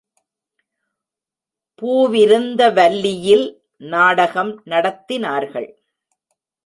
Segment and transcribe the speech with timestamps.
[1.81, 3.45] பூவிருந்தவல்லியில்
[3.77, 5.69] நாடகம் நடத்தினார்கள்.